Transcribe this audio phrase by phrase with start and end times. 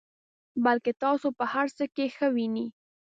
[0.65, 2.67] بلکې تاسو په هر څه کې ښه وینئ.